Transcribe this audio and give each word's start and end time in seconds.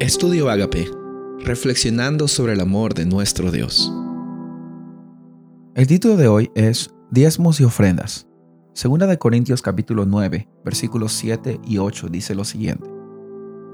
Estudio 0.00 0.48
Agape, 0.48 0.90
reflexionando 1.40 2.26
sobre 2.26 2.54
el 2.54 2.60
amor 2.60 2.94
de 2.94 3.04
nuestro 3.04 3.50
Dios. 3.50 3.92
El 5.74 5.86
título 5.86 6.16
de 6.16 6.26
hoy 6.26 6.50
es 6.54 6.90
Diezmos 7.10 7.60
y 7.60 7.64
ofrendas. 7.64 8.26
Segunda 8.72 9.06
de 9.06 9.18
Corintios 9.18 9.60
capítulo 9.60 10.06
9, 10.06 10.48
versículos 10.64 11.12
7 11.12 11.60
y 11.66 11.76
8 11.76 12.08
dice 12.08 12.34
lo 12.34 12.44
siguiente: 12.44 12.88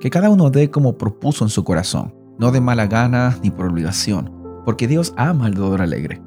Que 0.00 0.10
cada 0.10 0.28
uno 0.28 0.50
dé 0.50 0.68
como 0.68 0.98
propuso 0.98 1.44
en 1.44 1.48
su 1.48 1.62
corazón, 1.62 2.12
no 2.40 2.50
de 2.50 2.60
mala 2.60 2.88
gana 2.88 3.38
ni 3.40 3.52
por 3.52 3.66
obligación, 3.66 4.32
porque 4.64 4.88
Dios 4.88 5.14
ama 5.16 5.46
al 5.46 5.54
dador 5.54 5.80
alegre. 5.80 6.20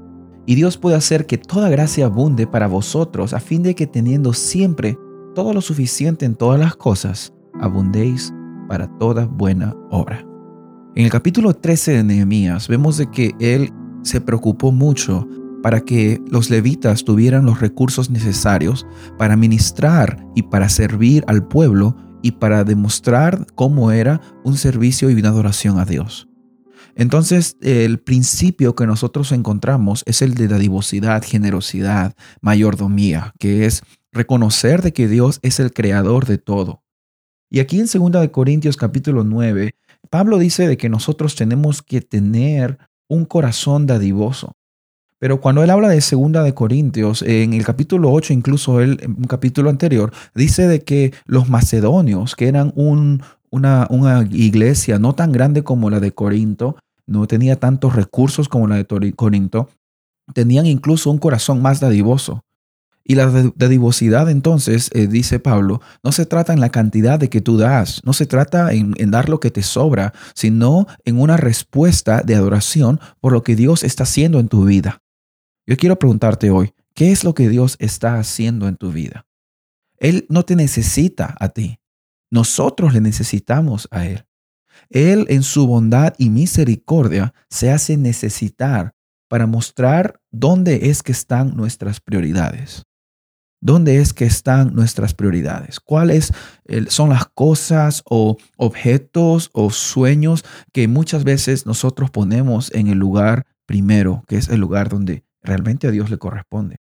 Y 0.45 0.55
Dios 0.55 0.77
puede 0.77 0.95
hacer 0.95 1.25
que 1.25 1.37
toda 1.37 1.67
gracia 1.67 2.05
abunde 2.05 2.47
para 2.47 2.67
vosotros, 2.67 3.33
a 3.33 3.41
fin 3.41 3.63
de 3.63 3.75
que 3.75 3.85
teniendo 3.85 4.31
siempre 4.31 4.97
todo 5.35 5.53
lo 5.53 5.59
suficiente 5.59 6.25
en 6.25 6.35
todas 6.35 6.57
las 6.57 6.77
cosas, 6.77 7.33
abundéis 7.59 8.33
para 8.69 8.87
toda 8.99 9.25
buena 9.25 9.75
obra. 9.89 10.25
En 10.95 11.03
el 11.03 11.11
capítulo 11.11 11.53
13 11.53 11.91
de 11.91 12.03
Nehemías 12.03 12.69
vemos 12.69 12.97
de 12.97 13.11
que 13.11 13.31
él 13.39 13.73
se 14.03 14.21
preocupó 14.21 14.71
mucho 14.71 15.27
para 15.61 15.81
que 15.81 16.21
los 16.29 16.49
levitas 16.49 17.03
tuvieran 17.03 17.45
los 17.45 17.59
recursos 17.59 18.09
necesarios 18.09 18.87
para 19.17 19.35
ministrar 19.35 20.25
y 20.35 20.43
para 20.43 20.69
servir 20.69 21.25
al 21.27 21.45
pueblo 21.45 21.97
y 22.21 22.31
para 22.31 22.63
demostrar 22.63 23.45
cómo 23.55 23.91
era 23.91 24.21
un 24.43 24.55
servicio 24.55 25.09
y 25.09 25.15
una 25.15 25.29
adoración 25.29 25.79
a 25.79 25.85
Dios. 25.85 26.29
Entonces, 26.95 27.57
el 27.61 27.99
principio 27.99 28.75
que 28.75 28.85
nosotros 28.85 29.31
encontramos 29.31 30.03
es 30.05 30.21
el 30.21 30.33
de 30.33 30.47
dadivosidad, 30.47 31.23
generosidad, 31.23 32.13
mayordomía, 32.41 33.33
que 33.39 33.65
es 33.65 33.83
reconocer 34.11 34.81
de 34.81 34.91
que 34.91 35.07
Dios 35.07 35.39
es 35.41 35.59
el 35.59 35.71
creador 35.71 36.25
de 36.25 36.37
todo. 36.37 36.83
Y 37.49 37.59
aquí 37.59 37.79
en 37.79 37.87
2 37.87 38.29
Corintios 38.29 38.77
capítulo 38.77 39.23
9, 39.23 39.73
Pablo 40.09 40.37
dice 40.37 40.67
de 40.67 40.77
que 40.77 40.89
nosotros 40.89 41.35
tenemos 41.35 41.81
que 41.81 42.01
tener 42.01 42.77
un 43.07 43.25
corazón 43.25 43.87
dadivoso. 43.87 44.53
Pero 45.17 45.41
cuando 45.41 45.63
él 45.63 45.69
habla 45.69 45.89
de 45.89 45.99
segunda 45.99 46.43
de 46.43 46.53
Corintios, 46.53 47.23
en 47.23 47.53
el 47.53 47.65
capítulo 47.65 48.11
8, 48.11 48.33
incluso 48.33 48.79
él, 48.79 48.99
en 49.01 49.11
un 49.17 49.25
capítulo 49.25 49.69
anterior, 49.69 50.13
dice 50.33 50.67
de 50.67 50.81
que 50.81 51.13
los 51.25 51.49
macedonios, 51.49 52.35
que 52.35 52.47
eran 52.47 52.71
un, 52.75 53.21
una, 53.49 53.87
una, 53.89 54.25
iglesia 54.31 54.97
no 54.99 55.15
tan 55.15 55.31
grande 55.31 55.63
como 55.63 55.89
la 55.89 55.99
de 55.99 56.13
Corinto, 56.13 56.77
no 57.05 57.27
tenía 57.27 57.57
tantos 57.57 57.95
recursos 57.95 58.47
como 58.47 58.67
la 58.67 58.75
de 58.81 59.13
Corinto, 59.13 59.69
tenían 60.33 60.67
incluso 60.67 61.09
un 61.09 61.17
corazón 61.17 61.61
más 61.61 61.79
dadivoso. 61.79 62.43
Y 63.03 63.15
la 63.15 63.27
dadivosidad 63.55 64.29
entonces, 64.29 64.89
eh, 64.93 65.07
dice 65.07 65.39
Pablo, 65.39 65.81
no 66.03 66.11
se 66.11 66.25
trata 66.25 66.53
en 66.53 66.59
la 66.59 66.69
cantidad 66.69 67.19
de 67.19 67.29
que 67.29 67.41
tú 67.41 67.57
das, 67.57 68.01
no 68.03 68.13
se 68.13 68.25
trata 68.25 68.71
en, 68.71 68.93
en 68.97 69.11
dar 69.11 69.29
lo 69.29 69.39
que 69.39 69.49
te 69.49 69.63
sobra, 69.63 70.13
sino 70.35 70.85
en 71.05 71.19
una 71.19 71.37
respuesta 71.37 72.21
de 72.21 72.35
adoración 72.35 72.99
por 73.19 73.33
lo 73.33 73.43
que 73.43 73.55
Dios 73.55 73.83
está 73.83 74.03
haciendo 74.03 74.39
en 74.39 74.47
tu 74.47 74.65
vida. 74.65 75.01
Yo 75.65 75.77
quiero 75.77 75.97
preguntarte 75.97 76.51
hoy, 76.51 76.73
¿qué 76.93 77.11
es 77.11 77.23
lo 77.23 77.33
que 77.33 77.49
Dios 77.49 77.77
está 77.79 78.19
haciendo 78.19 78.67
en 78.67 78.75
tu 78.75 78.91
vida? 78.91 79.25
Él 79.97 80.25
no 80.29 80.43
te 80.43 80.55
necesita 80.55 81.35
a 81.39 81.49
ti, 81.49 81.79
nosotros 82.31 82.93
le 82.93 83.01
necesitamos 83.01 83.87
a 83.91 84.05
Él. 84.05 84.25
Él 84.89 85.25
en 85.29 85.43
su 85.43 85.67
bondad 85.67 86.13
y 86.17 86.29
misericordia 86.29 87.33
se 87.49 87.71
hace 87.71 87.97
necesitar 87.97 88.93
para 89.27 89.45
mostrar 89.45 90.19
dónde 90.31 90.89
es 90.89 91.03
que 91.03 91.11
están 91.11 91.55
nuestras 91.55 91.99
prioridades. 91.99 92.83
¿Dónde 93.61 93.97
es 93.97 94.13
que 94.13 94.25
están 94.25 94.73
nuestras 94.73 95.13
prioridades? 95.13 95.79
¿Cuáles 95.79 96.31
son 96.87 97.09
las 97.09 97.25
cosas 97.25 98.03
o 98.05 98.37
objetos 98.55 99.49
o 99.53 99.69
sueños 99.69 100.45
que 100.71 100.87
muchas 100.87 101.25
veces 101.25 101.65
nosotros 101.65 102.09
ponemos 102.09 102.71
en 102.73 102.87
el 102.87 102.97
lugar 102.97 103.45
primero, 103.65 104.23
que 104.27 104.37
es 104.37 104.47
el 104.47 104.61
lugar 104.61 104.87
donde 104.87 105.23
realmente 105.41 105.87
a 105.87 105.91
Dios 105.91 106.09
le 106.09 106.17
corresponde? 106.17 106.77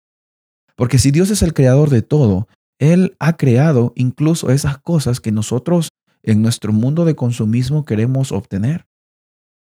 Porque 0.76 1.00
si 1.00 1.10
Dios 1.10 1.32
es 1.32 1.42
el 1.42 1.56
creador 1.56 1.90
de 1.90 2.04
todo, 2.04 2.48
Él 2.78 3.16
ha 3.18 3.38
creado 3.38 3.94
incluso 3.96 4.52
esas 4.52 4.78
cosas 4.78 5.20
que 5.20 5.32
nosotros 5.32 5.90
en 6.22 6.44
nuestro 6.44 6.74
mundo 6.74 7.06
de 7.06 7.16
consumismo 7.16 7.86
queremos 7.86 8.32
obtener. 8.32 8.86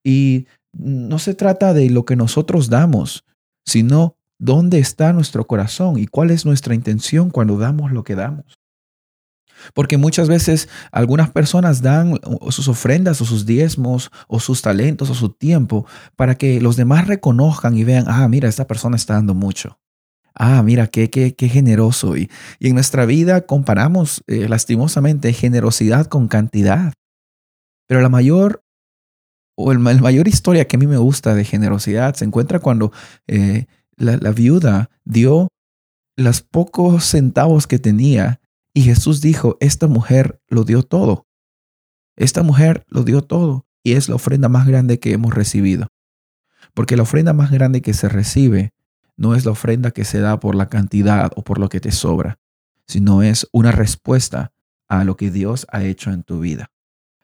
Y 0.05 0.47
no 0.73 1.21
se 1.21 1.35
trata 1.35 1.75
de 1.75 1.91
lo 1.91 2.05
que 2.05 2.17
nosotros 2.17 2.69
damos, 2.69 3.25
sino 3.65 4.17
¿Dónde 4.39 4.79
está 4.79 5.13
nuestro 5.13 5.47
corazón 5.47 5.99
y 5.99 6.07
cuál 6.07 6.31
es 6.31 6.47
nuestra 6.47 6.75
intención 6.75 7.31
cuando 7.31 7.59
damos 7.59 7.93
lo 7.93 8.05
que 8.05 8.15
damos? 8.15 8.59
Porque 9.75 9.97
muchas 9.97 10.29
veces 10.29 10.69
algunas 10.93 11.31
personas 11.31 11.83
dan 11.83 12.21
sus 12.51 12.69
ofrendas 12.69 13.21
o 13.21 13.25
sus 13.25 13.45
diezmos 13.45 14.11
o 14.29 14.39
sus 14.39 14.63
talentos 14.63 15.11
o 15.11 15.15
su 15.15 15.31
tiempo 15.31 15.87
para 16.15 16.37
que 16.37 16.61
los 16.61 16.77
demás 16.77 17.09
reconozcan 17.09 17.77
y 17.77 17.83
vean, 17.83 18.05
ah, 18.07 18.29
mira, 18.29 18.49
esta 18.49 18.67
persona 18.67 18.97
está 18.97 19.15
dando 19.15 19.35
mucho. 19.35 19.79
Ah, 20.35 20.63
mira, 20.63 20.87
qué, 20.87 21.11
qué, 21.11 21.35
qué 21.35 21.49
generoso. 21.49 22.17
Y, 22.17 22.31
y, 22.61 22.69
en 22.69 22.75
nuestra 22.75 23.07
vida 23.07 23.47
comparamos 23.47 24.23
eh, 24.29 24.49
lastimosamente 24.49 25.33
generosidad 25.33 26.07
con 26.07 26.29
cantidad. 26.29 26.93
Pero 27.89 28.01
la 28.01 28.09
mayor 28.09 28.63
o 29.57 29.73
el, 29.73 29.81
mayor 29.81 30.29
historia 30.29 30.69
que 30.69 30.77
a 30.77 30.79
mí 30.79 30.87
me 30.87 30.99
gusta 30.99 31.35
de 31.35 31.45
generosidad 31.45 32.15
se 32.15 32.25
encuentra 32.25 32.61
cuando 32.61 32.93
eh, 33.27 33.67
la, 33.99 34.31
viuda 34.33 34.91
dio 35.05 35.49
los 36.17 36.43
pocos 36.43 37.05
centavos 37.05 37.67
que 37.67 37.79
tenía 37.79 38.41
y 38.75 38.83
Jesús 38.83 39.21
dijo, 39.21 39.57
esta 39.61 39.87
mujer 39.87 40.41
lo 40.49 40.65
dio 40.65 40.83
todo. 40.83 41.27
Esta 42.17 42.43
mujer 42.43 42.85
lo 42.89 43.05
dio 43.05 43.23
todo 43.23 43.67
y 43.83 43.93
es 43.93 44.09
la 44.09 44.17
ofrenda 44.17 44.49
más 44.49 44.67
grande 44.67 44.99
que 44.99 45.13
hemos 45.13 45.35
recibido. 45.35 45.89
Porque 46.75 46.97
la 46.97 47.03
ofrenda 47.03 47.33
más 47.33 47.51
grande 47.51 47.83
que 47.83 47.95
se 47.95 48.09
recibe 48.09 48.73
no 49.17 49.35
es 49.35 49.45
la 49.45 49.53
ofrenda 49.53 49.91
que 49.91 50.05
se 50.05 50.21
da 50.21 50.39
por 50.39 50.55
la 50.55 50.69
cantidad 50.69 51.33
o 51.37 51.43
por 51.43 51.59
lo 51.59 51.69
que 51.69 51.81
te 51.81 51.93
sobra, 51.93 52.39
sino 52.87 53.23
es 53.23 53.49
una 53.53 53.73
respuesta 53.73 54.53
a 54.89 55.05
lo 55.05 55.17
que 55.17 55.31
Dios 55.31 55.67
ha 55.71 55.83
hecho 55.85 56.11
en 56.11 56.23
tu 56.23 56.41
vida. 56.41 56.71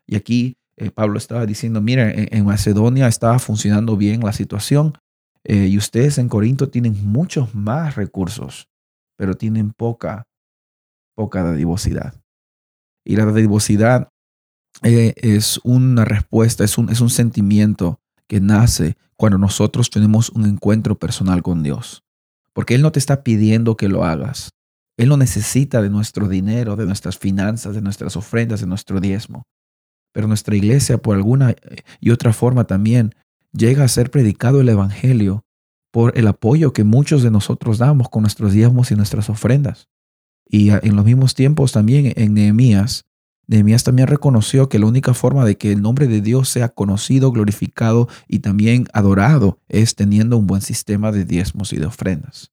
Y 0.07 0.17
aquí 0.17 0.59
eh, 0.77 0.91
Pablo 0.91 1.19
estaba 1.19 1.47
diciendo, 1.47 1.81
mira, 1.81 2.11
en 2.13 2.45
Macedonia 2.45 3.07
estaba 3.07 3.39
funcionando 3.39 3.97
bien 3.97 4.21
la 4.21 4.33
situación, 4.33 4.99
eh, 5.45 5.67
y 5.67 5.77
ustedes 5.77 6.19
en 6.19 6.29
Corinto 6.29 6.71
tienen 6.71 7.07
muchos 7.07 7.55
más 7.55 7.97
recursos, 7.97 8.69
pero 9.17 9.35
tienen 9.35 9.73
poca, 9.73 10.25
poca 11.15 11.43
dadivosidad. 11.43 12.15
Y 13.05 13.17
la 13.17 13.27
dadivosidad 13.27 14.09
eh, 14.83 15.15
es 15.17 15.61
una 15.63 16.05
respuesta, 16.05 16.65
es 16.65 16.79
un, 16.79 16.89
es 16.89 17.01
un 17.01 17.11
sentimiento 17.11 18.01
que 18.27 18.41
nace 18.41 18.97
cuando 19.17 19.39
nosotros 19.39 19.91
tenemos 19.91 20.31
un 20.31 20.47
encuentro 20.47 20.99
personal 20.99 21.43
con 21.43 21.63
Dios. 21.63 22.03
Porque 22.55 22.75
Él 22.75 22.83
no 22.83 22.93
te 22.93 22.99
está 22.99 23.23
pidiendo 23.23 23.77
que 23.77 23.89
lo 23.89 24.05
hagas. 24.05 24.51
Él 24.97 25.09
no 25.09 25.17
necesita 25.17 25.83
de 25.83 25.91
nuestro 25.91 26.29
dinero, 26.29 26.77
de 26.77 26.87
nuestras 26.87 27.19
finanzas, 27.19 27.75
de 27.75 27.83
nuestras 27.83 28.17
ofrendas, 28.17 28.61
de 28.61 28.67
nuestro 28.67 29.01
diezmo. 29.01 29.45
Pero 30.13 30.29
nuestra 30.29 30.55
iglesia, 30.57 30.99
por 30.99 31.17
alguna 31.17 31.51
eh, 31.51 31.83
y 32.01 32.11
otra 32.11 32.33
forma 32.33 32.65
también, 32.65 33.15
llega 33.57 33.85
a 33.85 33.89
ser 33.89 34.11
predicado 34.11 34.61
el 34.61 34.69
Evangelio 34.69 35.45
por 35.91 36.19
el 36.19 36.27
apoyo 36.27 36.73
que 36.73 36.85
muchos 36.85 37.23
de 37.23 37.31
nosotros 37.31 37.79
damos 37.79 38.09
con 38.09 38.23
nuestros 38.23 38.53
diezmos 38.53 38.91
y 38.91 38.97
nuestras 38.97 39.31
ofrendas. 39.31 39.89
Y 40.47 40.71
en 40.71 40.97
los 40.97 41.05
mismos 41.05 41.35
tiempos 41.35 41.73
también 41.73 42.13
en 42.17 42.35
Nehemías, 42.35 43.07
Nehemías 43.47 43.85
también 43.85 44.09
reconoció 44.09 44.69
que 44.69 44.79
la 44.79 44.87
única 44.87 45.15
forma 45.15 45.45
de 45.45 45.57
que 45.57 45.73
el 45.73 45.83
nombre 45.83 46.09
de 46.09 46.21
Dios 46.21 46.49
sea 46.49 46.71
conocido, 46.71 47.31
glorificado 47.31 48.09
y 48.27 48.41
también 48.41 48.89
adorado 48.93 49.61
es 49.69 49.95
teniendo 49.95 50.37
un 50.37 50.47
buen 50.47 50.63
sistema 50.63 51.13
de 51.13 51.25
diezmos 51.25 51.73
y 51.73 51.77
de 51.77 51.87
ofrendas. 51.87 52.53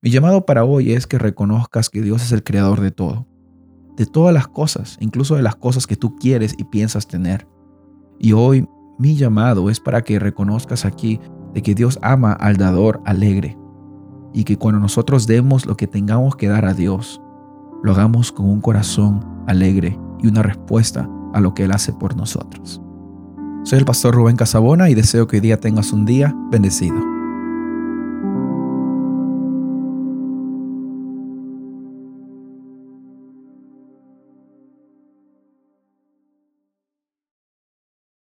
Mi 0.00 0.10
llamado 0.10 0.46
para 0.46 0.64
hoy 0.64 0.92
es 0.92 1.06
que 1.06 1.18
reconozcas 1.18 1.90
que 1.90 2.02
Dios 2.02 2.22
es 2.22 2.32
el 2.32 2.44
creador 2.44 2.80
de 2.80 2.92
todo, 2.92 3.26
de 3.96 4.06
todas 4.06 4.32
las 4.32 4.46
cosas, 4.46 4.96
incluso 5.00 5.34
de 5.34 5.42
las 5.42 5.56
cosas 5.56 5.86
que 5.86 5.96
tú 5.96 6.16
quieres 6.16 6.54
y 6.58 6.64
piensas 6.64 7.08
tener. 7.08 7.48
Y 8.20 8.32
hoy 8.32 8.68
mi 8.98 9.14
llamado 9.14 9.70
es 9.70 9.80
para 9.80 10.02
que 10.02 10.18
reconozcas 10.18 10.84
aquí 10.84 11.20
de 11.54 11.62
que 11.62 11.74
Dios 11.74 11.98
ama 12.02 12.32
al 12.32 12.56
dador 12.56 13.00
alegre 13.04 13.56
y 14.34 14.44
que 14.44 14.58
cuando 14.58 14.80
nosotros 14.80 15.26
demos 15.26 15.66
lo 15.66 15.76
que 15.76 15.86
tengamos 15.86 16.36
que 16.36 16.48
dar 16.48 16.66
a 16.66 16.74
Dios, 16.74 17.22
lo 17.82 17.92
hagamos 17.92 18.32
con 18.32 18.46
un 18.46 18.60
corazón 18.60 19.24
alegre 19.46 19.98
y 20.20 20.26
una 20.26 20.42
respuesta 20.42 21.08
a 21.32 21.40
lo 21.40 21.54
que 21.54 21.64
Él 21.64 21.72
hace 21.72 21.92
por 21.92 22.16
nosotros. 22.16 22.82
Soy 23.62 23.78
el 23.78 23.84
pastor 23.84 24.14
Rubén 24.14 24.36
Casabona 24.36 24.90
y 24.90 24.94
deseo 24.94 25.26
que 25.26 25.36
hoy 25.36 25.40
día 25.40 25.60
tengas 25.60 25.92
un 25.92 26.04
día 26.04 26.34
bendecido. 26.50 27.17